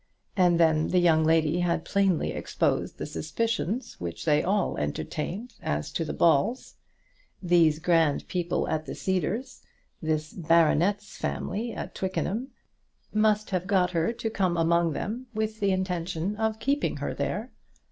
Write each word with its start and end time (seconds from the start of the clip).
And 0.35 0.59
then 0.59 0.87
the 0.87 0.97
young 0.97 1.23
lady 1.23 1.59
had 1.59 1.85
plainly 1.85 2.31
exposed 2.31 2.97
the 2.97 3.05
suspicions 3.05 3.97
which 4.01 4.25
they 4.25 4.41
all 4.41 4.75
entertained 4.77 5.53
as 5.61 5.91
to 5.91 6.03
the 6.03 6.11
Balls. 6.11 6.73
These 7.39 7.77
grand 7.77 8.27
people 8.27 8.67
at 8.67 8.87
the 8.87 8.95
Cedars, 8.95 9.61
this 10.01 10.33
baronet's 10.33 11.15
family 11.17 11.71
at 11.75 11.93
Twickenham, 11.93 12.47
must 13.13 13.51
have 13.51 13.67
got 13.67 13.91
her 13.91 14.11
to 14.11 14.29
come 14.31 14.57
among 14.57 14.93
them 14.93 15.27
with 15.35 15.59
the 15.59 15.69
intention 15.69 16.35
of 16.35 16.57
keeping 16.57 16.97
her 16.97 17.13
there. 17.13 17.51